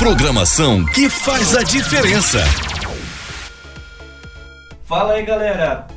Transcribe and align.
Programação 0.00 0.82
que 0.82 1.10
faz 1.10 1.54
a 1.54 1.62
diferença. 1.62 2.38
Fala 4.82 5.12
aí 5.12 5.22
galera, 5.26 5.88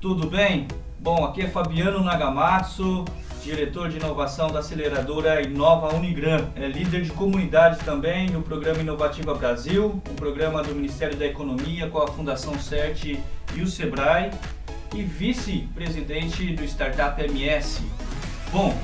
tudo 0.00 0.28
bem? 0.28 0.66
Bom, 0.98 1.24
aqui 1.24 1.42
é 1.42 1.46
Fabiano 1.46 2.02
Nagamatsu, 2.02 3.04
diretor 3.40 3.88
de 3.88 3.98
inovação 3.98 4.50
da 4.50 4.58
aceleradora 4.58 5.42
Inova 5.42 5.94
Unigran, 5.94 6.48
é 6.56 6.66
líder 6.66 7.02
de 7.02 7.12
comunidade 7.12 7.78
também 7.84 8.28
no 8.30 8.42
programa 8.42 8.80
Inovativa 8.80 9.32
Brasil, 9.32 10.02
um 10.10 10.14
programa 10.16 10.60
do 10.64 10.74
Ministério 10.74 11.16
da 11.16 11.26
Economia 11.26 11.88
com 11.88 12.02
a 12.02 12.08
Fundação 12.08 12.58
CERT 12.58 13.16
e 13.54 13.62
o 13.62 13.68
Sebrae, 13.68 14.32
e 14.92 15.04
vice-presidente 15.04 16.52
do 16.52 16.64
Startup 16.64 17.22
MS. 17.22 17.80
Bom, 18.50 18.76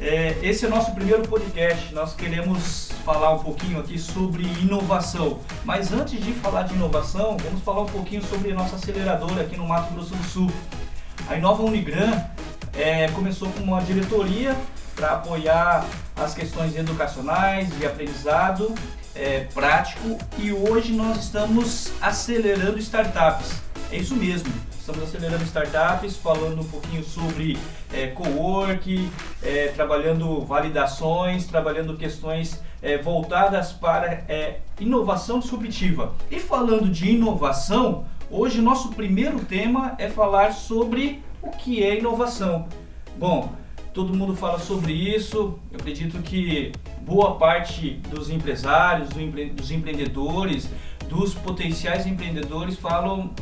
é, 0.00 0.36
esse 0.42 0.64
é 0.64 0.68
o 0.68 0.70
nosso 0.72 0.92
primeiro 0.96 1.22
podcast. 1.28 1.94
Nós 1.94 2.12
queremos 2.12 2.85
falar 3.06 3.34
um 3.34 3.38
pouquinho 3.38 3.78
aqui 3.78 3.96
sobre 4.00 4.42
inovação. 4.42 5.38
Mas 5.64 5.92
antes 5.92 6.20
de 6.20 6.32
falar 6.32 6.64
de 6.64 6.74
inovação, 6.74 7.36
vamos 7.36 7.62
falar 7.62 7.82
um 7.82 7.86
pouquinho 7.86 8.20
sobre 8.24 8.50
a 8.50 8.54
nossa 8.56 8.74
aceleradora 8.74 9.42
aqui 9.42 9.56
no 9.56 9.64
Mato 9.64 9.94
Grosso 9.94 10.12
do 10.12 10.24
Sul. 10.24 10.50
A 11.28 11.36
Inova 11.36 11.62
Unigran 11.62 12.20
é, 12.74 13.06
começou 13.12 13.48
com 13.50 13.62
uma 13.62 13.80
diretoria 13.80 14.56
para 14.96 15.12
apoiar 15.12 15.86
as 16.16 16.34
questões 16.34 16.74
educacionais, 16.74 17.68
de 17.78 17.86
aprendizado 17.86 18.74
é, 19.14 19.46
prático 19.54 20.18
e 20.36 20.52
hoje 20.52 20.92
nós 20.92 21.18
estamos 21.18 21.92
acelerando 22.00 22.76
startups. 22.80 23.62
É 23.92 23.98
isso 23.98 24.16
mesmo. 24.16 24.52
Estamos 24.86 25.02
acelerando 25.02 25.42
startups, 25.42 26.16
falando 26.16 26.60
um 26.60 26.64
pouquinho 26.64 27.02
sobre 27.02 27.58
é, 27.92 28.06
co-work, 28.06 29.10
é, 29.42 29.66
trabalhando 29.74 30.42
validações, 30.42 31.44
trabalhando 31.44 31.96
questões 31.96 32.62
é, 32.80 32.96
voltadas 32.96 33.72
para 33.72 34.06
é, 34.28 34.60
inovação 34.78 35.40
disruptiva. 35.40 36.14
E 36.30 36.38
falando 36.38 36.88
de 36.88 37.10
inovação, 37.10 38.06
hoje 38.30 38.62
nosso 38.62 38.90
primeiro 38.90 39.40
tema 39.40 39.96
é 39.98 40.08
falar 40.08 40.52
sobre 40.52 41.20
o 41.42 41.50
que 41.50 41.82
é 41.82 41.98
inovação. 41.98 42.68
Bom, 43.18 43.52
todo 43.92 44.14
mundo 44.14 44.36
fala 44.36 44.60
sobre 44.60 44.92
isso, 44.92 45.58
eu 45.72 45.80
acredito 45.80 46.22
que 46.22 46.70
boa 47.00 47.34
parte 47.34 48.00
dos 48.08 48.30
empresários, 48.30 49.08
dos 49.08 49.72
empreendedores, 49.72 50.70
dos 51.08 51.34
potenciais 51.34 52.06
empreendedores 52.06 52.76
falam 52.76 53.34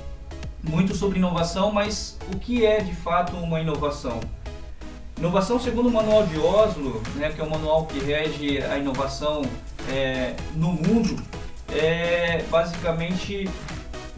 muito 0.69 0.95
sobre 0.95 1.19
inovação, 1.19 1.71
mas 1.71 2.19
o 2.33 2.39
que 2.39 2.65
é 2.65 2.81
de 2.81 2.95
fato 2.95 3.37
uma 3.37 3.61
inovação? 3.61 4.21
Inovação, 5.17 5.61
segundo 5.61 5.89
o 5.89 5.93
Manual 5.93 6.27
de 6.27 6.39
Oslo, 6.39 7.01
né, 7.15 7.31
que 7.31 7.41
é 7.41 7.45
o 7.45 7.49
manual 7.51 7.87
que 7.87 7.99
rege 8.01 8.63
a 8.63 8.77
inovação 8.79 9.43
é, 9.89 10.35
no 10.57 10.73
mundo, 10.73 11.23
é 11.73 12.43
basicamente 12.51 13.49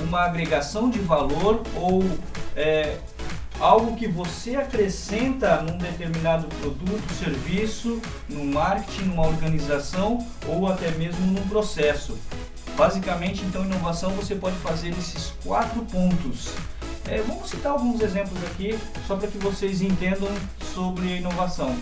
uma 0.01 0.23
agregação 0.23 0.89
de 0.89 0.99
valor 0.99 1.63
ou 1.75 2.03
é, 2.55 2.97
algo 3.61 3.97
que 3.97 4.07
você 4.07 4.57
acrescenta 4.57 5.63
num 5.63 5.79
determinado 5.79 6.47
produto, 6.61 7.13
serviço, 7.15 8.01
no 8.29 8.45
marketing, 8.45 9.05
numa 9.05 9.27
organização 9.27 10.27
ou 10.47 10.67
até 10.67 10.91
mesmo 10.93 11.27
num 11.27 11.47
processo. 11.49 12.19
Basicamente, 12.77 13.43
então, 13.43 13.65
inovação 13.65 14.11
você 14.11 14.35
pode 14.35 14.57
fazer 14.57 14.91
esses 14.91 15.33
quatro 15.43 15.83
pontos. 15.87 16.55
É, 17.09 17.23
vamos 17.23 17.49
citar 17.49 17.73
alguns 17.73 18.03
exemplos 18.03 18.43
aqui, 18.45 18.79
só 19.07 19.17
para 19.17 19.29
que 19.29 19.39
vocês 19.39 19.81
entendam 19.81 20.29
sobre 20.75 21.11
a 21.11 21.17
inovação. 21.17 21.75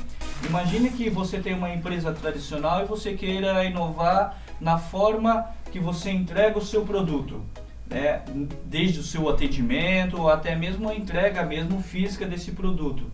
Imagine 0.46 0.90
que 0.90 1.10
você 1.10 1.40
tem 1.40 1.54
uma 1.54 1.74
empresa 1.74 2.12
tradicional 2.12 2.82
e 2.82 2.84
você 2.84 3.14
queira 3.14 3.64
inovar 3.64 4.38
na 4.60 4.78
forma 4.78 5.46
que 5.72 5.80
você 5.80 6.10
entrega 6.10 6.58
o 6.58 6.64
seu 6.64 6.84
produto. 6.84 7.40
Né? 7.90 8.22
Desde 8.64 9.00
o 9.00 9.02
seu 9.02 9.28
atendimento 9.28 10.28
até 10.28 10.54
mesmo 10.54 10.88
a 10.88 10.94
entrega 10.94 11.42
mesmo 11.42 11.82
física 11.82 12.24
desse 12.24 12.52
produto. 12.52 13.10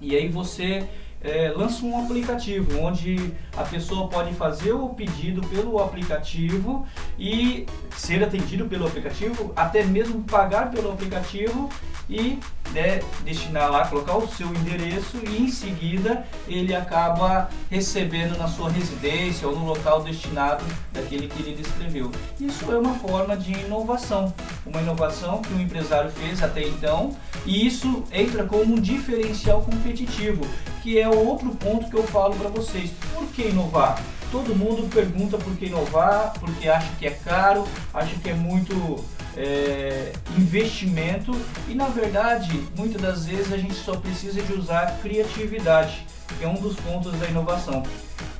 E 0.00 0.14
aí 0.14 0.28
você 0.28 0.86
é, 1.22 1.52
lança 1.54 1.84
um 1.84 2.04
aplicativo 2.04 2.80
onde 2.80 3.32
a 3.56 3.64
pessoa 3.64 4.08
pode 4.08 4.32
fazer 4.34 4.72
o 4.72 4.90
pedido 4.90 5.40
pelo 5.48 5.78
aplicativo 5.82 6.86
e 7.18 7.66
ser 7.96 8.22
atendido 8.22 8.66
pelo 8.66 8.86
aplicativo, 8.86 9.52
até 9.56 9.82
mesmo 9.82 10.22
pagar 10.22 10.70
pelo 10.70 10.92
aplicativo 10.92 11.68
e 12.08 12.38
né, 12.72 13.00
destinar 13.24 13.70
lá, 13.70 13.86
colocar 13.86 14.16
o 14.16 14.28
seu 14.28 14.48
endereço 14.48 15.18
e 15.26 15.42
em 15.42 15.48
seguida 15.48 16.26
ele 16.46 16.74
acaba 16.74 17.48
recebendo 17.70 18.36
na 18.36 18.48
sua 18.48 18.70
residência 18.70 19.48
ou 19.48 19.56
no 19.56 19.64
local 19.64 20.02
destinado 20.02 20.64
daquele 20.92 21.28
que 21.28 21.42
ele 21.42 21.56
descreveu. 21.56 22.10
Isso 22.40 22.70
é 22.70 22.78
uma 22.78 22.94
forma 22.94 23.36
de 23.36 23.52
inovação, 23.52 24.32
uma 24.66 24.80
inovação 24.80 25.42
que 25.42 25.52
o 25.54 25.60
empresário 25.60 26.10
fez 26.10 26.42
até 26.42 26.62
então 26.62 27.16
e 27.46 27.66
isso 27.66 28.04
entra 28.12 28.44
como 28.44 28.74
um 28.74 28.80
diferencial 28.80 29.62
competitivo, 29.62 30.46
que 30.82 30.98
é 30.98 31.08
outro 31.08 31.50
ponto 31.50 31.88
que 31.88 31.96
eu 31.96 32.02
falo 32.04 32.34
para 32.34 32.48
vocês. 32.48 32.90
Por 33.14 33.26
que 33.28 33.48
inovar? 33.48 34.00
Todo 34.30 34.54
mundo 34.54 34.88
pergunta 34.90 35.38
por 35.38 35.56
que 35.56 35.66
inovar, 35.66 36.34
porque 36.38 36.68
acha 36.68 36.88
que 36.98 37.06
é 37.06 37.10
caro, 37.10 37.66
acha 37.94 38.14
que 38.16 38.28
é 38.28 38.34
muito 38.34 39.02
é, 39.38 40.12
investimento 40.36 41.30
e 41.68 41.74
na 41.74 41.86
verdade 41.86 42.60
muitas 42.76 43.00
das 43.00 43.24
vezes 43.24 43.52
a 43.52 43.56
gente 43.56 43.74
só 43.74 43.94
precisa 43.94 44.42
de 44.42 44.52
usar 44.52 44.98
criatividade, 45.00 46.04
que 46.36 46.44
é 46.44 46.48
um 46.48 46.60
dos 46.60 46.74
pontos 46.76 47.12
da 47.18 47.26
inovação. 47.28 47.84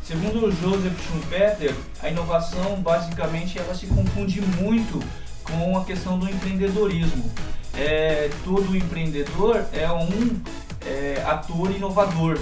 Segundo 0.02 0.50
Joseph 0.50 0.98
Schumpeter, 1.06 1.74
a 2.02 2.08
inovação 2.08 2.80
basicamente 2.80 3.58
ela 3.58 3.74
se 3.74 3.86
confunde 3.86 4.40
muito 4.40 4.98
com 5.44 5.78
a 5.78 5.84
questão 5.84 6.18
do 6.18 6.28
empreendedorismo. 6.28 7.30
É, 7.74 8.28
todo 8.44 8.76
empreendedor 8.76 9.64
é 9.72 9.90
um 9.92 10.40
é, 10.84 11.22
ator 11.26 11.70
inovador. 11.70 12.38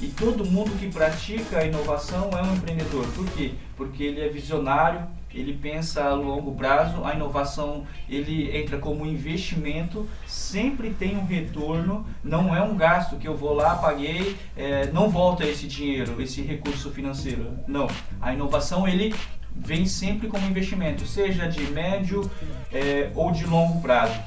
E 0.00 0.06
todo 0.06 0.46
mundo 0.46 0.70
que 0.78 0.88
pratica 0.88 1.58
a 1.58 1.64
inovação 1.64 2.30
é 2.32 2.42
um 2.42 2.54
empreendedor. 2.54 3.06
Por 3.14 3.26
quê? 3.32 3.52
Porque 3.76 4.02
ele 4.02 4.22
é 4.22 4.28
visionário, 4.28 5.06
ele 5.32 5.52
pensa 5.54 6.04
a 6.04 6.14
longo 6.14 6.52
prazo, 6.54 7.04
a 7.04 7.14
inovação 7.14 7.84
ele 8.08 8.56
entra 8.56 8.78
como 8.78 9.06
investimento, 9.06 10.08
sempre 10.26 10.90
tem 10.90 11.16
um 11.16 11.24
retorno, 11.24 12.04
não 12.22 12.54
é 12.54 12.62
um 12.62 12.76
gasto 12.76 13.16
que 13.16 13.28
eu 13.28 13.36
vou 13.36 13.54
lá, 13.54 13.76
paguei, 13.76 14.36
é, 14.56 14.86
não 14.86 15.08
volta 15.08 15.44
esse 15.44 15.66
dinheiro, 15.66 16.20
esse 16.20 16.42
recurso 16.42 16.90
financeiro. 16.90 17.58
Não, 17.68 17.86
a 18.20 18.32
inovação 18.32 18.88
ele 18.88 19.14
vem 19.54 19.86
sempre 19.86 20.28
como 20.28 20.46
investimento, 20.46 21.06
seja 21.06 21.46
de 21.46 21.62
médio 21.70 22.28
é, 22.72 23.10
ou 23.14 23.30
de 23.30 23.44
longo 23.46 23.80
prazo. 23.80 24.18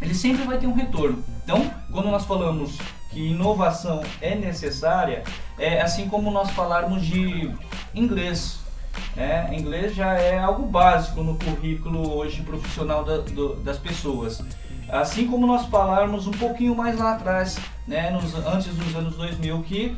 Ele 0.00 0.14
sempre 0.14 0.44
vai 0.44 0.58
ter 0.58 0.66
um 0.66 0.74
retorno. 0.74 1.24
Então, 1.42 1.70
quando 1.90 2.10
nós 2.10 2.26
falamos 2.26 2.76
que 3.10 3.30
inovação 3.30 4.02
é 4.20 4.34
necessária, 4.34 5.24
é 5.58 5.80
assim 5.80 6.08
como 6.08 6.30
nós 6.30 6.50
falarmos 6.50 7.04
de 7.04 7.50
inglês 7.94 8.65
né? 9.14 9.48
Inglês 9.52 9.94
já 9.94 10.14
é 10.14 10.38
algo 10.38 10.66
básico 10.66 11.22
no 11.22 11.36
currículo 11.36 12.16
hoje 12.16 12.42
profissional 12.42 13.04
da, 13.04 13.18
do, 13.18 13.56
das 13.56 13.78
pessoas. 13.78 14.42
Assim 14.88 15.26
como 15.26 15.46
nós 15.46 15.66
falarmos 15.66 16.26
um 16.26 16.32
pouquinho 16.32 16.74
mais 16.74 16.98
lá 16.98 17.14
atrás, 17.14 17.58
né, 17.86 18.10
nos, 18.10 18.34
antes 18.34 18.74
dos 18.74 18.94
anos 18.94 19.16
2000, 19.16 19.62
que 19.62 19.96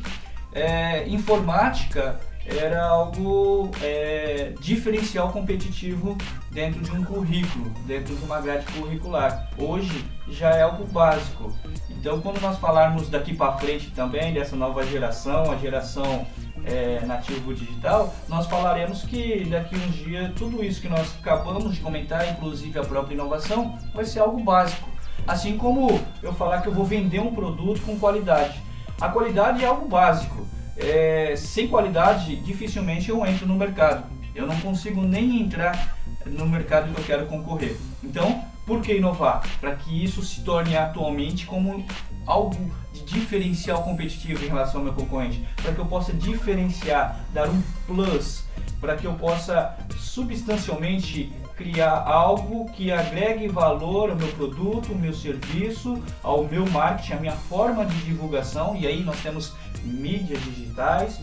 é, 0.53 1.07
informática 1.09 2.19
era 2.49 2.87
algo 2.87 3.71
é, 3.83 4.55
diferencial 4.59 5.31
competitivo 5.31 6.17
dentro 6.51 6.81
de 6.81 6.91
um 6.91 7.05
currículo, 7.05 7.71
dentro 7.87 8.17
de 8.17 8.25
uma 8.25 8.41
grade 8.41 8.65
curricular. 8.73 9.51
Hoje 9.59 10.05
já 10.29 10.51
é 10.51 10.63
algo 10.63 10.87
básico. 10.87 11.55
Então, 11.91 12.21
quando 12.21 12.41
nós 12.41 12.59
falarmos 12.59 13.11
daqui 13.11 13.35
para 13.35 13.59
frente 13.59 13.91
também 13.91 14.33
dessa 14.33 14.57
nova 14.57 14.87
geração, 14.87 15.51
a 15.53 15.57
geração 15.57 16.27
é, 16.65 17.05
nativo 17.07 17.55
digital, 17.55 18.15
nós 18.29 18.47
falaremos 18.47 19.03
que 19.03 19.45
daqui 19.45 19.75
a 19.75 19.79
uns 19.79 19.95
dias 19.95 20.33
tudo 20.37 20.65
isso 20.65 20.81
que 20.81 20.89
nós 20.89 21.15
acabamos 21.21 21.75
de 21.75 21.81
comentar, 21.81 22.29
inclusive 22.31 22.79
a 22.79 22.85
própria 22.85 23.15
inovação, 23.15 23.79
vai 23.95 24.05
ser 24.05 24.21
algo 24.21 24.43
básico. 24.43 24.89
Assim 25.27 25.57
como 25.57 26.01
eu 26.23 26.33
falar 26.33 26.63
que 26.63 26.69
eu 26.69 26.73
vou 26.73 26.85
vender 26.85 27.21
um 27.21 27.35
produto 27.35 27.81
com 27.83 27.99
qualidade. 27.99 28.63
A 29.01 29.09
qualidade 29.09 29.63
é 29.63 29.67
algo 29.67 29.87
básico. 29.87 30.47
É, 30.77 31.35
sem 31.37 31.69
qualidade, 31.69 32.37
dificilmente 32.37 33.11
eu 33.11 33.25
entro 33.27 33.47
no 33.47 33.55
mercado. 33.55 34.05
Eu 34.35 34.47
não 34.47 34.59
consigo 34.61 35.03
nem 35.03 35.43
entrar 35.43 35.97
no 36.25 36.47
mercado 36.47 36.93
que 36.93 37.01
eu 37.01 37.05
quero 37.05 37.27
concorrer. 37.27 37.77
Então, 38.03 38.45
por 38.65 38.81
que 38.83 38.95
inovar? 38.95 39.43
Para 39.61 39.75
que 39.75 40.05
isso 40.05 40.23
se 40.23 40.43
torne 40.43 40.77
atualmente 40.77 41.47
como 41.47 41.85
algo 42.29 42.71
de 42.93 43.03
diferencial 43.05 43.83
competitivo 43.83 44.45
em 44.45 44.49
relação 44.49 44.81
ao 44.81 44.85
meu 44.85 44.93
concorrente, 44.93 45.45
para 45.63 45.73
que 45.73 45.81
eu 45.81 45.87
possa 45.87 46.13
diferenciar, 46.13 47.19
dar 47.33 47.49
um 47.49 47.63
plus, 47.87 48.45
para 48.81 48.97
que 48.97 49.07
eu 49.07 49.15
possa 49.15 49.75
substancialmente 49.97 51.33
criar 51.57 52.05
algo 52.07 52.71
que 52.73 52.93
agregue 52.93 53.49
valor 53.49 54.11
ao 54.11 54.17
meu 54.17 54.29
produto, 54.29 54.93
ao 54.93 54.99
meu 54.99 55.13
serviço, 55.13 56.01
ao 56.23 56.45
meu 56.45 56.65
marketing, 56.69 57.13
à 57.15 57.17
minha 57.17 57.33
forma 57.33 57.85
de 57.85 57.97
divulgação, 58.05 58.77
e 58.77 58.87
aí 58.87 59.03
nós 59.03 59.21
temos 59.21 59.55
mídias 59.83 60.41
digitais, 60.45 61.21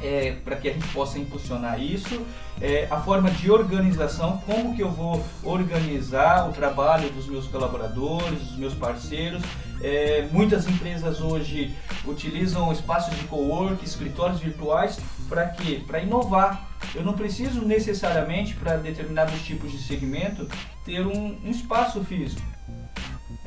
é, 0.00 0.36
para 0.44 0.54
que 0.54 0.68
a 0.68 0.72
gente 0.72 0.86
possa 0.88 1.18
impulsionar 1.18 1.82
isso, 1.82 2.24
é, 2.60 2.86
a 2.90 3.00
forma 3.00 3.30
de 3.30 3.50
organização, 3.50 4.40
como 4.46 4.76
que 4.76 4.82
eu 4.82 4.90
vou 4.90 5.24
organizar 5.42 6.48
o 6.48 6.52
trabalho 6.52 7.10
dos 7.10 7.26
meus 7.26 7.46
colaboradores, 7.48 8.38
dos 8.38 8.56
meus 8.56 8.74
parceiros. 8.74 9.42
É, 9.80 10.26
muitas 10.32 10.66
empresas 10.66 11.20
hoje 11.20 11.74
utilizam 12.04 12.72
espaços 12.72 13.16
de 13.16 13.24
co-work, 13.24 13.84
escritórios 13.84 14.40
virtuais, 14.40 14.98
para 15.28 15.46
quê? 15.48 15.82
Para 15.86 16.00
inovar. 16.00 16.68
Eu 16.94 17.04
não 17.04 17.12
preciso 17.12 17.64
necessariamente, 17.64 18.54
para 18.54 18.76
determinados 18.76 19.40
tipos 19.42 19.70
de 19.70 19.78
segmento, 19.78 20.48
ter 20.84 21.06
um, 21.06 21.38
um 21.44 21.50
espaço 21.50 22.02
físico. 22.04 22.42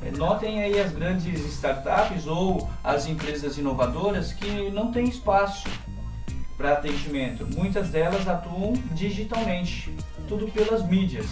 É, 0.04 0.12
notem 0.12 0.62
aí 0.64 0.80
as 0.80 0.92
grandes 0.92 1.40
startups 1.46 2.26
ou 2.26 2.70
as 2.84 3.08
empresas 3.08 3.58
inovadoras 3.58 4.34
que 4.34 4.72
não 4.72 4.92
têm 4.92 5.06
espaço 5.06 5.68
para 6.58 6.74
atendimento. 6.74 7.46
Muitas 7.46 7.90
delas 7.90 8.28
atuam 8.28 8.74
digitalmente, 8.94 9.94
tudo 10.28 10.48
pelas 10.48 10.88
mídias. 10.88 11.26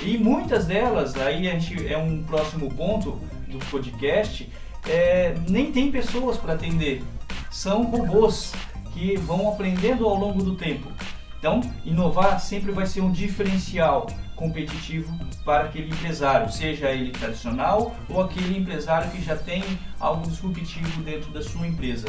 E 0.00 0.16
muitas 0.16 0.66
delas, 0.66 1.14
aí 1.16 1.48
a 1.48 1.58
gente 1.58 1.86
é 1.86 1.96
um 1.98 2.22
próximo 2.22 2.72
ponto 2.74 3.20
do 3.52 3.64
podcast, 3.66 4.48
é, 4.88 5.34
nem 5.48 5.70
tem 5.70 5.90
pessoas 5.90 6.36
para 6.36 6.54
atender. 6.54 7.02
São 7.50 7.84
robôs 7.84 8.52
que 8.92 9.16
vão 9.16 9.48
aprendendo 9.48 10.06
ao 10.06 10.14
longo 10.14 10.42
do 10.42 10.56
tempo. 10.56 10.90
Então, 11.38 11.60
inovar 11.84 12.40
sempre 12.40 12.72
vai 12.72 12.86
ser 12.86 13.00
um 13.00 13.10
diferencial 13.10 14.06
competitivo 14.36 15.12
para 15.44 15.64
aquele 15.64 15.90
empresário, 15.90 16.50
seja 16.52 16.90
ele 16.90 17.10
tradicional 17.10 17.94
ou 18.08 18.22
aquele 18.22 18.58
empresário 18.58 19.10
que 19.10 19.22
já 19.22 19.36
tem 19.36 19.62
algo 19.98 20.28
disruptivo 20.28 21.02
dentro 21.02 21.32
da 21.32 21.42
sua 21.42 21.66
empresa. 21.66 22.08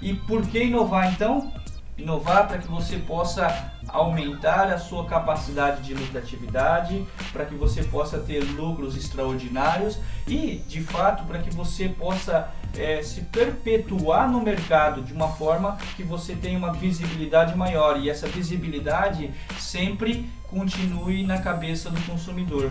E 0.00 0.14
por 0.14 0.46
que 0.46 0.64
inovar 0.64 1.12
então? 1.12 1.52
Inovar 1.96 2.48
para 2.48 2.58
que 2.58 2.68
você 2.68 2.96
possa 2.96 3.72
aumentar 3.88 4.72
a 4.72 4.78
sua 4.78 5.04
capacidade 5.04 5.82
de 5.82 5.94
lucratividade, 5.94 7.06
para 7.32 7.44
que 7.44 7.54
você 7.54 7.82
possa 7.82 8.18
ter 8.18 8.40
lucros 8.40 8.96
extraordinários 8.96 9.98
e, 10.26 10.62
de 10.66 10.82
fato, 10.82 11.24
para 11.24 11.40
que 11.40 11.54
você 11.54 11.88
possa 11.88 12.50
é, 12.76 13.02
se 13.02 13.22
perpetuar 13.22 14.30
no 14.30 14.40
mercado 14.40 15.02
de 15.02 15.12
uma 15.12 15.28
forma 15.28 15.76
que 15.94 16.02
você 16.02 16.34
tenha 16.34 16.58
uma 16.58 16.72
visibilidade 16.72 17.56
maior 17.56 18.00
e 18.00 18.08
essa 18.08 18.26
visibilidade 18.26 19.30
sempre 19.58 20.30
continue 20.48 21.22
na 21.24 21.40
cabeça 21.40 21.90
do 21.90 22.00
consumidor, 22.02 22.70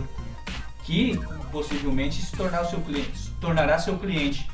que 0.84 1.20
possivelmente 1.52 2.22
se, 2.22 2.36
tornar 2.36 2.66
seu 2.66 2.82
cliente, 2.82 3.18
se 3.18 3.32
tornará 3.32 3.78
seu 3.78 3.98
cliente. 3.98 4.50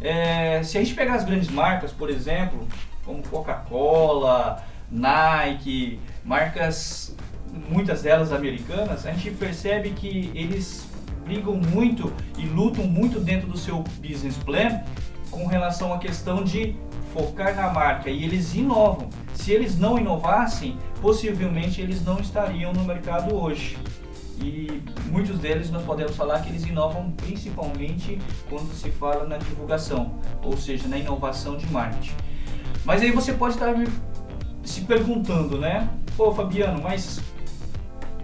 É, 0.00 0.62
se 0.62 0.76
a 0.76 0.80
gente 0.80 0.94
pegar 0.94 1.14
as 1.14 1.24
grandes 1.24 1.48
marcas, 1.48 1.90
por 1.90 2.10
exemplo, 2.10 2.66
como 3.06 3.22
Coca-Cola, 3.22 4.62
Nike, 4.90 6.00
marcas, 6.24 7.16
muitas 7.70 8.02
delas 8.02 8.32
americanas, 8.32 9.06
a 9.06 9.12
gente 9.12 9.30
percebe 9.30 9.90
que 9.90 10.30
eles 10.34 10.86
brigam 11.24 11.54
muito 11.54 12.12
e 12.36 12.44
lutam 12.46 12.84
muito 12.84 13.20
dentro 13.20 13.48
do 13.48 13.56
seu 13.56 13.82
business 14.00 14.36
plan 14.36 14.82
com 15.30 15.46
relação 15.46 15.92
à 15.92 15.98
questão 15.98 16.44
de 16.44 16.76
focar 17.12 17.54
na 17.54 17.70
marca 17.70 18.10
e 18.10 18.24
eles 18.24 18.54
inovam. 18.54 19.08
Se 19.34 19.52
eles 19.52 19.78
não 19.78 19.98
inovassem, 19.98 20.76
possivelmente 21.00 21.80
eles 21.80 22.04
não 22.04 22.18
estariam 22.20 22.72
no 22.72 22.84
mercado 22.84 23.34
hoje 23.34 23.78
e 24.38 24.82
muitos 25.10 25.38
deles 25.38 25.70
nós 25.70 25.82
podemos 25.82 26.14
falar 26.14 26.40
que 26.40 26.50
eles 26.50 26.64
inovam 26.64 27.10
principalmente 27.12 28.18
quando 28.48 28.72
se 28.74 28.90
fala 28.90 29.26
na 29.26 29.38
divulgação, 29.38 30.18
ou 30.42 30.56
seja, 30.56 30.86
na 30.88 30.98
inovação 30.98 31.56
de 31.56 31.66
marketing. 31.66 32.14
Mas 32.86 33.02
aí 33.02 33.10
você 33.10 33.32
pode 33.32 33.54
estar 33.54 33.74
se 34.62 34.82
perguntando, 34.82 35.58
né? 35.58 35.90
Pô, 36.16 36.32
Fabiano, 36.32 36.80
mas 36.80 37.20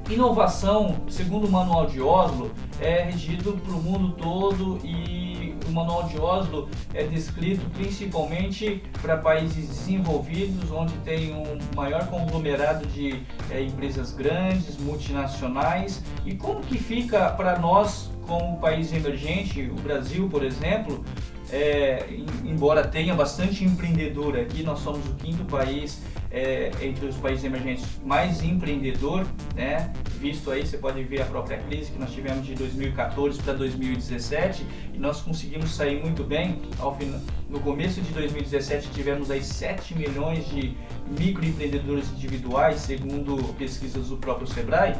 inovação, 0.08 1.02
segundo 1.08 1.48
o 1.48 1.50
Manual 1.50 1.86
de 1.86 2.00
Oslo, 2.00 2.52
é 2.80 3.02
regido 3.02 3.54
para 3.54 3.74
o 3.74 3.82
mundo 3.82 4.12
todo 4.12 4.78
e 4.86 5.56
o 5.68 5.72
Manual 5.72 6.04
de 6.04 6.16
Oslo 6.16 6.68
é 6.94 7.02
descrito 7.02 7.68
principalmente 7.70 8.82
para 9.00 9.16
países 9.16 9.68
desenvolvidos, 9.68 10.70
onde 10.70 10.92
tem 10.98 11.34
um 11.34 11.58
maior 11.74 12.06
conglomerado 12.06 12.86
de 12.86 13.20
é, 13.50 13.60
empresas 13.62 14.12
grandes, 14.12 14.78
multinacionais. 14.78 16.04
E 16.24 16.34
como 16.34 16.60
que 16.60 16.78
fica 16.78 17.30
para 17.30 17.58
nós, 17.58 18.12
como 18.28 18.58
país 18.58 18.92
emergente, 18.92 19.62
o 19.62 19.80
Brasil, 19.80 20.28
por 20.28 20.44
exemplo, 20.44 21.04
é, 21.52 22.06
embora 22.44 22.82
tenha 22.87 23.14
bastante 23.14 23.62
empreendedor 23.62 24.38
aqui, 24.38 24.62
nós 24.62 24.81
somos 24.81 25.06
o 25.06 25.14
quinto 25.14 25.44
país 25.44 26.00
é, 26.31 26.70
entre 26.81 27.04
os 27.04 27.16
países 27.16 27.44
emergentes 27.44 27.84
mais 28.02 28.43
empreendedor, 28.43 29.26
né? 29.54 29.93
Visto 30.19 30.50
aí, 30.50 30.66
você 30.66 30.78
pode 30.78 31.02
ver 31.04 31.20
a 31.20 31.26
própria 31.26 31.58
crise 31.58 31.93
que 31.93 31.99
nós 31.99 32.10
tivemos 32.10 32.46
de 32.46 32.54
2014 32.54 33.43
para 33.43 33.52
2017 33.52 34.66
e 34.94 34.99
nós 34.99 35.20
conseguimos 35.20 35.75
sair 35.75 36.02
muito 36.02 36.25
bem. 36.25 36.58
Ao 36.78 36.96
final, 36.96 37.20
no 37.50 37.60
começo 37.60 38.00
de 38.00 38.10
2017 38.12 38.88
tivemos 38.90 39.31
aí 39.31 39.44
7 39.44 39.94
milhões 39.94 40.48
de 40.48 40.75
microempreendedores 41.19 42.10
individuais, 42.12 42.81
segundo 42.81 43.37
pesquisas 43.58 44.08
do 44.08 44.16
próprio 44.16 44.46
Sebrae. 44.46 44.96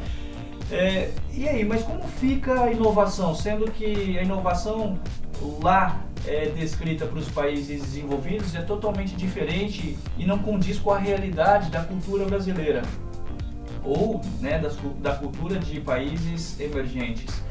É, 0.71 1.11
e 1.33 1.49
aí, 1.49 1.65
mas 1.65 1.83
como 1.83 2.03
fica 2.03 2.65
a 2.65 2.73
inovação? 2.73 3.35
Sendo 3.35 3.71
que 3.71 4.19
a 4.19 4.23
inovação 4.23 4.99
lá 5.63 6.05
é 6.27 6.47
descrita 6.47 7.07
para 7.07 7.19
os 7.19 7.29
países 7.29 7.83
desenvolvidos 7.83 8.55
é 8.55 8.63
totalmente 8.63 9.15
diferente 9.17 9.99
e 10.17 10.25
não 10.25 10.39
condiz 10.39 10.79
com 10.79 10.93
a 10.93 10.99
realidade 10.99 11.71
da 11.71 11.83
cultura 11.83 12.25
brasileira 12.25 12.83
ou 13.85 14.21
né, 14.41 14.59
das, 14.59 14.77
da 15.01 15.15
cultura 15.15 15.59
de 15.59 15.81
países 15.81 16.59
emergentes. 16.61 17.43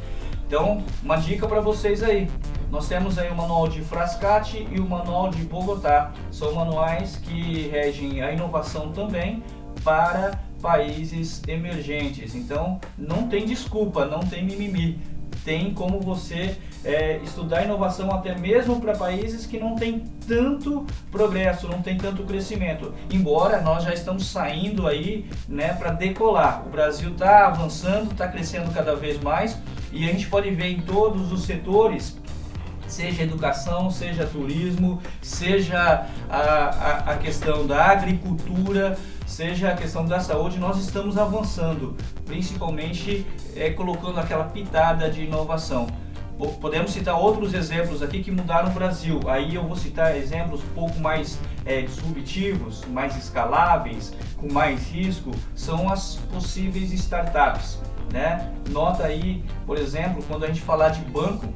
Então, 0.48 0.84
uma 1.02 1.16
dica 1.16 1.48
para 1.48 1.62
vocês 1.62 2.04
aí. 2.04 2.30
Nós 2.70 2.88
temos 2.88 3.18
aí 3.18 3.30
o 3.30 3.36
manual 3.36 3.68
de 3.68 3.82
Frascati 3.82 4.68
e 4.72 4.80
o 4.80 4.86
manual 4.88 5.30
de 5.30 5.44
Bogotá. 5.44 6.14
São 6.30 6.54
manuais 6.54 7.18
que 7.18 7.70
regem 7.70 8.22
a 8.22 8.32
inovação 8.32 8.92
também 8.92 9.44
para 9.84 10.40
países 10.62 11.42
emergentes. 11.48 12.36
Então, 12.36 12.80
não 12.98 13.28
tem 13.28 13.46
desculpa, 13.46 14.06
não 14.06 14.20
tem 14.20 14.46
mimimi. 14.46 15.00
Tem 15.44 15.74
como 15.74 16.00
você 16.00 16.58
é, 16.84 17.18
estudar 17.24 17.64
inovação 17.64 18.12
até 18.12 18.36
mesmo 18.38 18.80
para 18.80 18.96
países 18.96 19.46
que 19.46 19.60
não 19.60 19.76
têm 19.76 20.04
tanto 20.28 20.86
progresso, 21.12 21.68
não 21.68 21.82
tem 21.82 21.98
tanto 21.98 22.24
crescimento. 22.24 22.94
Embora 23.10 23.62
nós 23.62 23.84
já 23.84 23.94
estamos 23.94 24.28
saindo 24.28 24.88
aí 24.88 25.26
né, 25.48 25.74
para 25.74 25.92
decolar. 25.92 26.64
O 26.66 26.70
Brasil 26.70 27.12
está 27.12 27.48
avançando, 27.48 28.12
está 28.12 28.28
crescendo 28.28 28.74
cada 28.74 28.96
vez 28.96 29.22
mais 29.22 29.58
e 29.92 30.08
a 30.08 30.12
gente 30.12 30.28
pode 30.28 30.50
ver 30.52 30.68
em 30.68 30.82
todos 30.82 31.32
os 31.32 31.44
setores 31.44 32.20
seja 32.92 33.24
educação, 33.24 33.90
seja 33.90 34.26
turismo, 34.26 35.02
seja 35.22 36.06
a, 36.30 36.38
a, 36.38 36.98
a, 37.14 37.18
questão 37.18 37.66
da 37.66 37.86
agricultura, 37.86 38.98
seja 39.26 39.70
a 39.70 39.76
questão 39.76 40.06
da 40.06 40.20
saúde, 40.20 40.60
nós 40.60 40.78
estamos 40.78 41.18
avançando, 41.18 41.96
principalmente 42.26 43.26
é, 43.56 43.70
colocando 43.70 44.20
aquela 44.20 44.44
pitada 44.44 45.10
de 45.10 45.24
inovação. 45.24 45.88
Podemos 46.60 46.92
citar 46.92 47.20
outros 47.20 47.54
exemplos 47.54 48.02
aqui 48.02 48.24
que 48.24 48.32
mudaram 48.32 48.70
o 48.70 48.74
Brasil. 48.74 49.20
Aí 49.28 49.56
eu 49.56 49.64
vou 49.64 49.76
citar 49.76 50.16
exemplos 50.18 50.62
um 50.64 50.74
pouco 50.74 51.00
mais 51.00 51.40
é, 51.66 51.82
disruptivos, 51.82 52.84
mais 52.86 53.16
escaláveis, 53.16 54.14
com 54.38 54.52
mais 54.52 54.90
risco, 54.90 55.32
são 55.56 55.90
as 55.90 56.16
possíveis 56.32 56.92
startups. 56.94 57.80
Né? 58.12 58.52
Nota 58.70 59.04
aí, 59.04 59.44
por 59.66 59.78
exemplo, 59.78 60.24
quando 60.28 60.44
a 60.44 60.48
gente 60.48 60.62
falar 60.62 60.90
de 60.90 61.02
banco, 61.02 61.48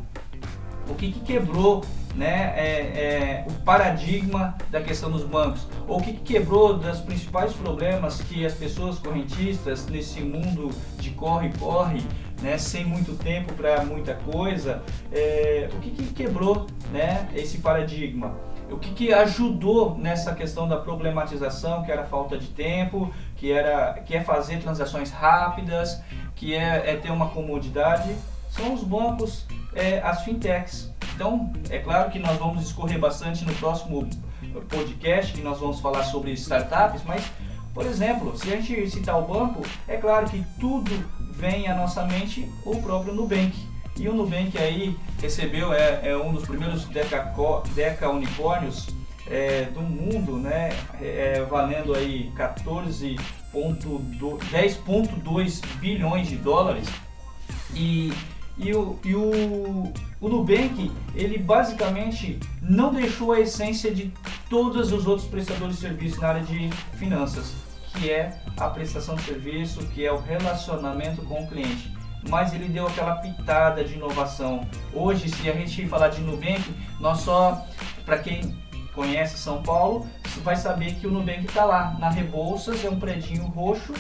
o 0.88 0.94
que, 0.94 1.12
que 1.12 1.20
quebrou 1.22 1.84
né, 2.14 2.54
é, 2.56 2.80
é, 2.80 3.46
o 3.48 3.54
paradigma 3.64 4.56
da 4.70 4.82
questão 4.82 5.12
dos 5.12 5.24
bancos? 5.24 5.68
Ou 5.88 6.00
o 6.00 6.02
que, 6.02 6.14
que 6.14 6.34
quebrou 6.34 6.78
dos 6.78 7.00
principais 7.00 7.54
problemas 7.54 8.22
que 8.22 8.46
as 8.46 8.54
pessoas 8.54 9.00
correntistas 9.00 9.88
nesse 9.88 10.22
mundo 10.22 10.70
de 11.00 11.10
corre-corre 11.10 12.04
né, 12.46 12.60
sem 12.60 12.86
muito 12.86 13.18
tempo 13.18 13.54
para 13.54 13.84
muita 13.84 14.14
coisa, 14.14 14.84
é, 15.12 15.68
o 15.74 15.80
que, 15.80 15.90
que 15.90 16.14
quebrou 16.14 16.68
né, 16.92 17.28
esse 17.34 17.58
paradigma? 17.58 18.38
O 18.70 18.78
que, 18.78 18.94
que 18.94 19.12
ajudou 19.12 19.98
nessa 19.98 20.34
questão 20.36 20.68
da 20.68 20.78
problematização, 20.78 21.84
que 21.84 21.92
era 21.92 22.04
falta 22.04 22.38
de 22.38 22.48
tempo, 22.48 23.12
que, 23.36 23.52
era, 23.52 23.94
que 24.06 24.16
é 24.16 24.22
fazer 24.22 24.60
transações 24.60 25.10
rápidas, 25.10 26.00
que 26.36 26.54
é, 26.54 26.92
é 26.92 26.96
ter 26.96 27.12
uma 27.12 27.30
comodidade, 27.30 28.16
são 28.50 28.76
os 28.76 28.84
bancos, 28.84 29.48
é, 29.74 30.00
as 30.02 30.24
fintechs. 30.24 30.94
Então, 31.16 31.52
é 31.72 31.80
claro 31.80 32.12
que 32.12 32.20
nós 32.20 32.38
vamos 32.38 32.64
escorrer 32.64 33.00
bastante 33.00 33.44
no 33.44 33.54
próximo 33.56 34.08
podcast, 34.70 35.34
que 35.34 35.42
nós 35.42 35.60
vamos 35.60 35.80
falar 35.80 36.04
sobre 36.04 36.32
startups, 36.34 37.02
mas, 37.06 37.24
por 37.74 37.88
exemplo, 37.88 38.38
se 38.38 38.54
a 38.54 38.58
gente 38.58 38.88
citar 38.90 39.18
o 39.18 39.24
banco, 39.24 39.64
é 39.88 39.98
claro 39.98 40.28
que 40.30 40.44
tudo 40.60 40.92
vem 41.38 41.68
à 41.68 41.76
nossa 41.76 42.06
mente 42.06 42.50
o 42.64 42.82
próprio 42.82 43.14
Nubank. 43.14 43.54
E 43.98 44.10
o 44.10 44.14
Nubank 44.14 44.58
aí 44.58 44.98
recebeu, 45.22 45.74
é, 45.74 46.10
é 46.10 46.18
um 46.18 46.34
dos 46.34 46.46
primeiros 46.46 46.86
deca, 46.86 47.34
deca 47.74 48.10
unicórnios 48.10 48.88
é, 49.28 49.64
do 49.66 49.82
mundo, 49.82 50.38
né, 50.38 50.70
é, 51.02 51.42
valendo 51.50 51.96
aí 51.96 52.32
10,2 54.52 55.66
bilhões 55.80 56.28
de 56.28 56.36
dólares. 56.36 56.88
E, 57.74 58.12
e, 58.58 58.74
o, 58.74 59.00
e 59.04 59.16
o, 59.16 59.94
o 60.20 60.30
Nubank, 60.30 60.92
ele 61.16 61.38
basicamente 61.38 62.40
não 62.62 62.94
deixou 62.94 63.32
a 63.32 63.40
essência 63.40 63.94
de 63.94 64.12
todos 64.50 64.92
os 64.92 65.08
outros 65.08 65.28
prestadores 65.28 65.76
de 65.76 65.82
serviço 65.82 66.20
na 66.22 66.28
área 66.28 66.44
de 66.44 66.70
finanças, 66.98 67.54
que 67.96 68.12
é 68.12 68.38
a 68.58 68.70
prestação 68.70 69.16
de 69.16 69.24
serviço, 69.24 69.86
que 69.88 70.06
é 70.06 70.12
o 70.12 70.20
relacionamento 70.20 71.22
com 71.24 71.44
o 71.44 71.48
cliente 71.48 71.96
mas 72.30 72.54
ele 72.54 72.68
deu 72.68 72.88
aquela 72.88 73.16
pitada 73.16 73.84
de 73.84 73.94
inovação. 73.94 74.68
Hoje, 74.94 75.30
se 75.30 75.50
a 75.50 75.54
gente 75.54 75.88
falar 75.88 76.10
de 76.10 76.22
Nubank, 76.22 76.64
nós 77.00 77.20
só, 77.20 77.66
para 78.06 78.18
quem 78.18 78.56
conhece 78.94 79.38
São 79.38 79.62
Paulo, 79.62 80.08
vai 80.44 80.56
saber 80.56 80.96
que 80.96 81.06
o 81.06 81.12
Nubank 81.12 81.46
está 81.46 81.66
lá, 81.66 81.96
na 82.00 82.10
Rebouças, 82.10 82.84
é 82.84 82.90
um 82.90 83.00
predinho 83.00 83.46
roxo, 83.48 83.94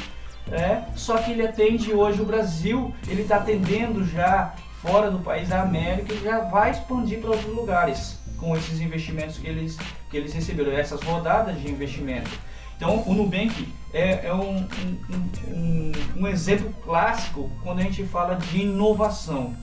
é, 0.51 0.83
só 0.95 1.17
que 1.17 1.31
ele 1.31 1.45
atende 1.45 1.93
hoje 1.93 2.21
o 2.21 2.25
Brasil, 2.25 2.93
ele 3.07 3.23
está 3.23 3.37
atendendo 3.37 4.05
já 4.05 4.53
fora 4.81 5.09
do 5.09 5.19
país, 5.19 5.51
a 5.51 5.61
América, 5.61 6.13
e 6.13 6.23
já 6.23 6.39
vai 6.41 6.71
expandir 6.71 7.19
para 7.19 7.31
outros 7.31 7.53
lugares 7.53 8.19
com 8.37 8.55
esses 8.55 8.79
investimentos 8.79 9.37
que 9.37 9.47
eles, 9.47 9.77
que 10.09 10.17
eles 10.17 10.33
receberam, 10.33 10.71
essas 10.71 11.01
rodadas 11.01 11.59
de 11.59 11.69
investimento. 11.69 12.29
Então, 12.77 13.03
o 13.07 13.13
Nubank 13.13 13.73
é, 13.95 14.27
é 14.27 14.33
um, 14.33 14.57
um, 14.57 15.53
um, 15.53 15.91
um, 16.17 16.27
exemplo 16.27 16.69
clássico 16.83 17.49
quando 17.63 17.79
a 17.79 17.83
gente 17.83 18.03
fala 18.03 18.35
de 18.35 18.59
inovação. 18.59 19.55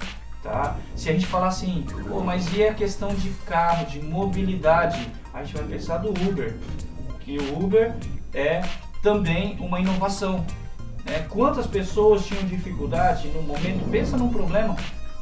Tá? 0.42 0.76
Se 0.96 1.10
a 1.10 1.12
gente 1.12 1.26
falar 1.26 1.48
assim, 1.48 1.86
mas 2.24 2.50
e 2.56 2.64
a 2.64 2.72
questão 2.72 3.14
de 3.14 3.28
carro, 3.46 3.84
de 3.84 4.00
mobilidade? 4.00 5.06
A 5.34 5.44
gente 5.44 5.54
vai 5.54 5.64
pensar 5.64 5.98
do 5.98 6.08
Uber, 6.08 6.56
que 7.20 7.36
o 7.36 7.62
Uber 7.62 7.94
é 8.32 8.62
também 9.02 9.58
uma 9.60 9.78
inovação. 9.78 10.46
Né? 11.04 11.26
Quantas 11.28 11.66
pessoas 11.66 12.24
tinham 12.24 12.42
dificuldade 12.44 13.28
no 13.28 13.42
momento? 13.42 13.88
Pensa 13.90 14.16
num 14.16 14.30
problema 14.30 14.74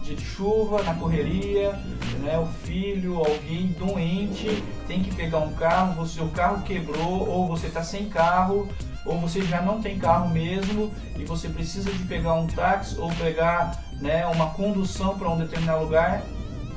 de 0.02 0.16
chuva, 0.18 0.82
na 0.84 0.94
correria, 0.94 1.72
né, 2.20 2.38
o 2.38 2.46
filho, 2.64 3.18
alguém 3.18 3.66
doente, 3.78 4.62
tem 4.88 5.02
que 5.02 5.14
pegar 5.14 5.38
um 5.38 5.52
carro, 5.52 6.00
o 6.00 6.06
seu 6.06 6.26
carro 6.28 6.62
quebrou, 6.62 7.28
ou 7.28 7.46
você 7.46 7.66
está 7.66 7.82
sem 7.82 8.08
carro, 8.08 8.66
ou 9.04 9.18
você 9.18 9.42
já 9.42 9.60
não 9.62 9.80
tem 9.80 9.98
carro 9.98 10.28
mesmo 10.30 10.92
e 11.16 11.24
você 11.24 11.48
precisa 11.48 11.90
de 11.90 12.04
pegar 12.04 12.34
um 12.34 12.46
táxi 12.46 12.98
ou 12.98 13.08
pegar 13.14 13.82
né, 14.00 14.26
uma 14.26 14.50
condução 14.50 15.18
para 15.18 15.28
um 15.28 15.38
determinado 15.38 15.84
lugar 15.84 16.22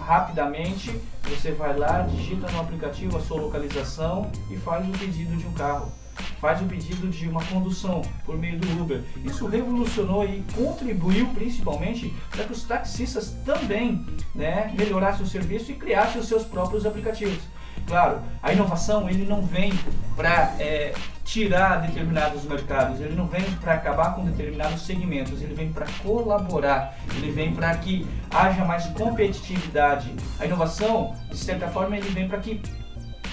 rapidamente, 0.05 0.99
você 1.23 1.51
vai 1.51 1.77
lá, 1.77 2.01
digita 2.01 2.51
no 2.51 2.59
aplicativo 2.59 3.17
a 3.17 3.21
sua 3.21 3.39
localização 3.39 4.29
e 4.51 4.57
faz 4.57 4.87
o 4.87 4.91
pedido 4.91 5.35
de 5.37 5.47
um 5.47 5.53
carro 5.53 5.91
faz 6.39 6.61
o 6.61 6.65
pedido 6.65 7.07
de 7.07 7.27
uma 7.27 7.43
condução 7.45 8.01
por 8.25 8.37
meio 8.37 8.59
do 8.59 8.81
Uber. 8.81 9.01
Isso 9.23 9.47
revolucionou 9.47 10.25
e 10.25 10.43
contribuiu 10.53 11.27
principalmente 11.27 12.13
para 12.29 12.43
que 12.43 12.51
os 12.51 12.63
taxistas 12.63 13.33
também 13.45 14.05
né, 14.35 14.73
melhorassem 14.77 15.23
o 15.23 15.27
serviço 15.27 15.71
e 15.71 15.75
criassem 15.75 16.19
os 16.19 16.27
seus 16.27 16.43
próprios 16.43 16.85
aplicativos. 16.85 17.39
Claro, 17.87 18.21
a 18.41 18.51
inovação 18.51 19.09
ele 19.09 19.25
não 19.25 19.41
vem 19.41 19.71
para 20.17 20.53
é, 20.59 20.93
tirar 21.23 21.81
determinados 21.81 22.43
mercados, 22.43 22.99
ele 22.99 23.15
não 23.15 23.27
vem 23.27 23.43
para 23.61 23.73
acabar 23.73 24.15
com 24.15 24.25
determinados 24.25 24.81
segmentos, 24.81 25.41
ele 25.41 25.53
vem 25.53 25.71
para 25.71 25.85
colaborar, 26.03 26.97
ele 27.15 27.31
vem 27.31 27.53
para 27.53 27.75
que 27.77 28.05
haja 28.29 28.65
mais 28.65 28.85
competitividade. 28.87 30.13
A 30.39 30.45
inovação, 30.45 31.15
de 31.29 31.37
certa 31.37 31.67
forma, 31.69 31.97
ele 31.97 32.09
vem 32.09 32.27
para 32.27 32.39
que 32.39 32.61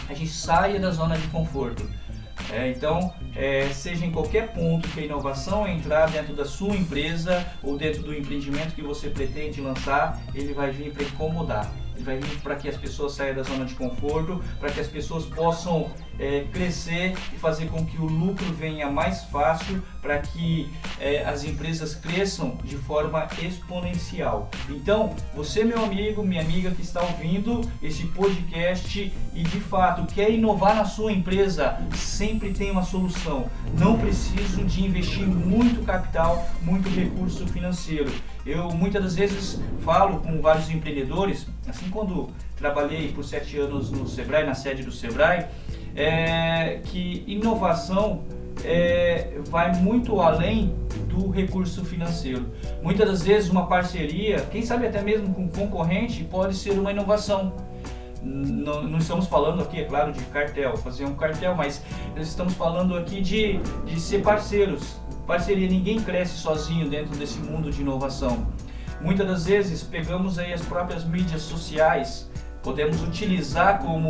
a 0.08 0.14
gente 0.14 0.30
saia 0.30 0.78
da 0.78 0.90
zona 0.90 1.16
de 1.16 1.26
conforto. 1.28 1.88
É, 2.52 2.68
então, 2.68 3.12
é, 3.36 3.68
seja 3.68 4.04
em 4.04 4.10
qualquer 4.10 4.52
ponto 4.52 4.88
que 4.88 5.00
a 5.00 5.04
inovação 5.04 5.68
entrar 5.68 6.10
dentro 6.10 6.34
da 6.34 6.44
sua 6.44 6.74
empresa 6.74 7.46
ou 7.62 7.76
dentro 7.76 8.02
do 8.02 8.14
empreendimento 8.14 8.74
que 8.74 8.82
você 8.82 9.08
pretende 9.08 9.60
lançar, 9.60 10.20
ele 10.34 10.52
vai 10.52 10.70
vir 10.70 10.92
para 10.92 11.04
incomodar 11.04 11.70
vai 12.02 12.18
vir 12.18 12.40
para 12.40 12.56
que 12.56 12.68
as 12.68 12.76
pessoas 12.76 13.12
saiam 13.12 13.36
da 13.36 13.42
zona 13.42 13.64
de 13.64 13.74
conforto, 13.74 14.42
para 14.58 14.70
que 14.70 14.80
as 14.80 14.86
pessoas 14.86 15.26
possam 15.26 15.90
é, 16.20 16.44
crescer 16.52 17.16
e 17.32 17.38
fazer 17.38 17.66
com 17.66 17.84
que 17.84 17.96
o 17.96 18.04
lucro 18.04 18.44
venha 18.52 18.90
mais 18.90 19.24
fácil, 19.24 19.82
para 20.02 20.18
que 20.18 20.70
é, 21.00 21.24
as 21.24 21.44
empresas 21.44 21.94
cresçam 21.94 22.58
de 22.62 22.76
forma 22.76 23.26
exponencial. 23.42 24.50
Então, 24.68 25.16
você, 25.34 25.64
meu 25.64 25.82
amigo, 25.82 26.22
minha 26.22 26.42
amiga 26.42 26.70
que 26.70 26.82
está 26.82 27.02
ouvindo 27.02 27.62
esse 27.82 28.06
podcast 28.08 29.12
e 29.34 29.42
de 29.42 29.60
fato 29.60 30.06
quer 30.12 30.30
inovar 30.30 30.76
na 30.76 30.84
sua 30.84 31.10
empresa, 31.10 31.78
sempre 31.96 32.52
tem 32.52 32.70
uma 32.70 32.82
solução. 32.82 33.50
Não 33.78 33.98
preciso 33.98 34.64
de 34.64 34.84
investir 34.84 35.26
muito 35.26 35.84
capital, 35.84 36.46
muito 36.62 36.88
recurso 36.90 37.46
financeiro. 37.46 38.12
Eu 38.44 38.70
muitas 38.70 39.02
das 39.02 39.14
vezes 39.16 39.60
falo 39.82 40.20
com 40.20 40.40
vários 40.42 40.70
empreendedores, 40.70 41.46
assim 41.66 41.88
quando 41.88 42.30
trabalhei 42.56 43.10
por 43.12 43.24
sete 43.24 43.56
anos 43.58 43.90
no 43.90 44.06
Sebrae, 44.06 44.44
na 44.44 44.54
sede 44.54 44.82
do 44.82 44.92
Sebrae, 44.92 45.46
é, 46.00 46.80
que 46.84 47.22
inovação 47.26 48.22
é, 48.64 49.38
vai 49.50 49.74
muito 49.76 50.18
além 50.20 50.74
do 51.08 51.28
recurso 51.28 51.84
financeiro. 51.84 52.46
Muitas 52.82 53.06
das 53.06 53.22
vezes 53.22 53.50
uma 53.50 53.66
parceria, 53.66 54.40
quem 54.50 54.62
sabe 54.62 54.86
até 54.86 55.02
mesmo 55.02 55.34
com 55.34 55.42
um 55.42 55.48
concorrente, 55.48 56.24
pode 56.24 56.56
ser 56.56 56.70
uma 56.70 56.90
inovação. 56.90 57.52
Não, 58.22 58.82
não, 58.82 58.98
estamos 58.98 59.26
falando 59.26 59.62
aqui, 59.62 59.80
é 59.80 59.84
claro, 59.84 60.12
de 60.12 60.20
cartel, 60.24 60.76
fazer 60.78 61.04
um 61.04 61.14
cartel, 61.14 61.54
mas 61.54 61.82
estamos 62.16 62.54
falando 62.54 62.96
aqui 62.96 63.20
de, 63.20 63.58
de 63.84 64.00
ser 64.00 64.22
parceiros. 64.22 64.98
Parceria, 65.26 65.68
ninguém 65.68 66.00
cresce 66.00 66.38
sozinho 66.38 66.88
dentro 66.88 67.16
desse 67.18 67.38
mundo 67.38 67.70
de 67.70 67.82
inovação. 67.82 68.46
Muitas 69.02 69.26
das 69.26 69.46
vezes 69.46 69.82
pegamos 69.82 70.38
aí 70.38 70.52
as 70.52 70.62
próprias 70.62 71.04
mídias 71.04 71.42
sociais, 71.42 72.30
podemos 72.62 73.02
utilizar 73.02 73.80
como 73.80 74.08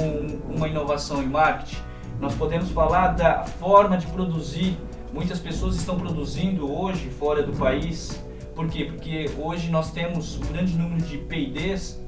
uma 0.49 0.69
inovação 0.69 1.23
em 1.23 1.27
marketing. 1.27 1.77
Nós 2.21 2.35
podemos 2.35 2.71
falar 2.71 3.09
da 3.09 3.45
forma 3.45 3.97
de 3.97 4.07
produzir. 4.09 4.77
Muitas 5.13 5.39
pessoas 5.39 5.77
estão 5.77 5.99
produzindo 5.99 6.71
hoje 6.71 7.09
fora 7.11 7.43
do 7.43 7.53
país. 7.53 8.23
Por 8.55 8.69
quê? 8.69 8.85
Porque 8.85 9.31
hoje 9.39 9.71
nós 9.71 9.91
temos 9.91 10.37
um 10.37 10.41
grande 10.41 10.77
número 10.77 11.03
de 11.03 11.19
PIDs 11.19 12.01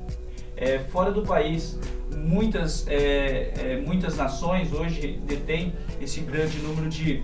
é, 0.57 0.79
fora 0.79 1.11
do 1.11 1.23
país. 1.23 1.79
Muitas, 2.15 2.87
é, 2.89 3.53
é, 3.57 3.83
muitas 3.87 4.17
nações 4.17 4.73
hoje 4.73 5.21
detêm 5.25 5.73
esse 6.01 6.21
grande 6.21 6.59
número 6.59 6.89
de 6.89 7.23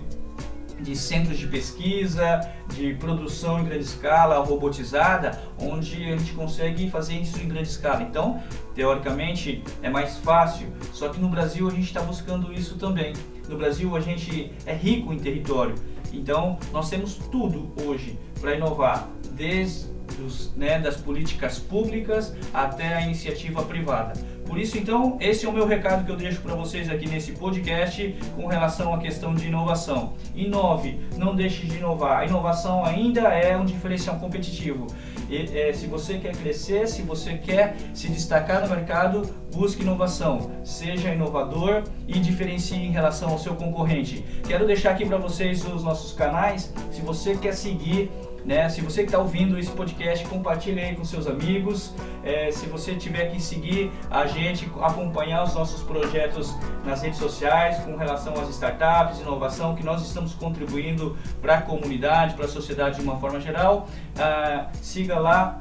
de 0.81 0.95
centros 0.95 1.37
de 1.37 1.47
pesquisa, 1.47 2.41
de 2.73 2.93
produção 2.95 3.59
em 3.59 3.65
grande 3.65 3.83
escala, 3.83 4.39
robotizada, 4.39 5.41
onde 5.59 6.05
a 6.05 6.17
gente 6.17 6.33
consegue 6.33 6.89
fazer 6.89 7.15
isso 7.15 7.39
em 7.41 7.47
grande 7.47 7.69
escala. 7.69 8.01
Então, 8.01 8.41
teoricamente, 8.73 9.63
é 9.81 9.89
mais 9.89 10.17
fácil, 10.17 10.67
só 10.93 11.09
que 11.09 11.19
no 11.19 11.29
Brasil 11.29 11.67
a 11.67 11.71
gente 11.71 11.85
está 11.85 12.01
buscando 12.01 12.51
isso 12.53 12.75
também. 12.77 13.13
No 13.47 13.57
Brasil 13.57 13.95
a 13.95 13.99
gente 13.99 14.51
é 14.65 14.73
rico 14.73 15.11
em 15.11 15.19
território, 15.19 15.75
então 16.13 16.57
nós 16.71 16.89
temos 16.89 17.15
tudo 17.15 17.71
hoje 17.83 18.17
para 18.39 18.55
inovar, 18.55 19.09
desde 19.31 19.98
os, 20.19 20.53
né, 20.55 20.79
das 20.79 20.97
políticas 20.97 21.59
públicas 21.59 22.35
até 22.53 22.95
a 22.95 23.01
iniciativa 23.01 23.63
privada. 23.63 24.13
Por 24.49 24.57
isso, 24.57 24.79
então, 24.79 25.15
esse 25.21 25.45
é 25.45 25.49
o 25.49 25.53
meu 25.53 25.67
recado 25.67 26.03
que 26.03 26.11
eu 26.11 26.15
deixo 26.15 26.41
para 26.41 26.55
vocês 26.55 26.89
aqui 26.89 27.07
nesse 27.07 27.33
podcast 27.33 28.15
com 28.35 28.47
relação 28.47 28.91
à 28.91 28.97
questão 28.97 29.35
de 29.35 29.45
inovação. 29.45 30.13
Inove, 30.33 30.99
não 31.15 31.35
deixe 31.35 31.67
de 31.67 31.77
inovar. 31.77 32.21
A 32.21 32.25
inovação 32.25 32.83
ainda 32.83 33.29
é 33.29 33.55
um 33.55 33.63
diferencial 33.63 34.15
competitivo. 34.15 34.87
E, 35.29 35.55
é, 35.55 35.71
se 35.71 35.85
você 35.85 36.17
quer 36.17 36.35
crescer, 36.35 36.87
se 36.87 37.03
você 37.03 37.35
quer 37.35 37.75
se 37.93 38.09
destacar 38.09 38.63
no 38.63 38.75
mercado, 38.75 39.21
busque 39.53 39.83
inovação. 39.83 40.49
Seja 40.63 41.13
inovador 41.13 41.83
e 42.07 42.19
diferencie 42.19 42.83
em 42.83 42.89
relação 42.89 43.29
ao 43.29 43.37
seu 43.37 43.55
concorrente. 43.55 44.25
Quero 44.47 44.65
deixar 44.65 44.91
aqui 44.91 45.05
para 45.05 45.17
vocês 45.17 45.63
os 45.63 45.83
nossos 45.83 46.11
canais. 46.13 46.73
Se 46.91 47.01
você 47.01 47.35
quer 47.35 47.53
seguir 47.53 48.09
né? 48.49 48.67
Se 48.67 48.81
você 48.81 49.01
que 49.01 49.09
está 49.09 49.19
ouvindo 49.19 49.59
esse 49.59 49.69
podcast, 49.69 50.27
compartilhe 50.27 50.81
aí 50.81 50.95
com 50.95 51.05
seus 51.05 51.27
amigos. 51.27 51.93
É, 52.23 52.49
se 52.49 52.65
você 52.65 52.95
tiver 52.95 53.31
que 53.31 53.39
seguir 53.39 53.91
a 54.09 54.25
gente, 54.25 54.67
acompanhar 54.81 55.43
os 55.43 55.53
nossos 55.53 55.83
projetos 55.83 56.55
nas 56.83 57.03
redes 57.03 57.19
sociais 57.19 57.77
com 57.83 57.95
relação 57.95 58.33
às 58.41 58.49
startups, 58.49 59.19
inovação, 59.19 59.75
que 59.75 59.83
nós 59.83 60.01
estamos 60.01 60.33
contribuindo 60.33 61.15
para 61.39 61.57
a 61.57 61.61
comunidade, 61.61 62.33
para 62.33 62.45
a 62.45 62.47
sociedade 62.47 62.95
de 62.95 63.03
uma 63.03 63.19
forma 63.19 63.39
geral, 63.39 63.87
ah, 64.17 64.71
siga 64.81 65.19
lá 65.19 65.59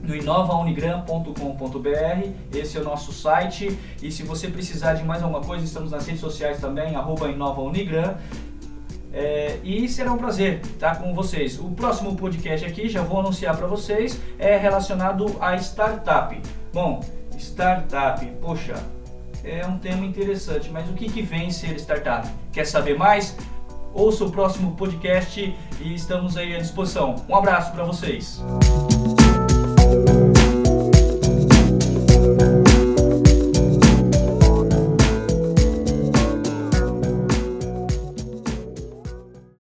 no 0.00 0.14
inovaunigram.com.br, 0.14 2.56
esse 2.56 2.78
é 2.78 2.80
o 2.80 2.84
nosso 2.84 3.12
site. 3.12 3.76
E 4.00 4.12
se 4.12 4.22
você 4.22 4.46
precisar 4.46 4.94
de 4.94 5.02
mais 5.02 5.24
alguma 5.24 5.40
coisa, 5.40 5.64
estamos 5.64 5.90
nas 5.90 6.06
redes 6.06 6.20
sociais 6.20 6.60
também, 6.60 6.94
arroba 6.94 7.28
inovaunigram. 7.28 8.16
É, 9.12 9.58
e 9.62 9.88
será 9.88 10.12
um 10.12 10.18
prazer 10.18 10.60
estar 10.60 10.98
com 10.98 11.14
vocês. 11.14 11.58
O 11.58 11.70
próximo 11.70 12.16
podcast 12.16 12.64
aqui, 12.64 12.88
já 12.88 13.02
vou 13.02 13.20
anunciar 13.20 13.56
para 13.56 13.66
vocês, 13.66 14.20
é 14.38 14.56
relacionado 14.56 15.36
a 15.40 15.54
startup. 15.56 16.40
Bom, 16.72 17.04
startup, 17.36 18.24
poxa, 18.40 18.74
é 19.44 19.66
um 19.66 19.78
tema 19.78 20.04
interessante. 20.06 20.70
Mas 20.70 20.88
o 20.88 20.94
que, 20.94 21.10
que 21.10 21.22
vem 21.22 21.50
ser 21.50 21.78
startup? 21.78 22.28
Quer 22.52 22.66
saber 22.66 22.96
mais? 22.96 23.36
Ouça 23.92 24.24
o 24.24 24.30
próximo 24.30 24.74
podcast 24.74 25.54
e 25.80 25.94
estamos 25.94 26.36
aí 26.36 26.56
à 26.56 26.58
disposição. 26.58 27.16
Um 27.28 27.36
abraço 27.36 27.72
para 27.72 27.84
vocês. 27.84 28.42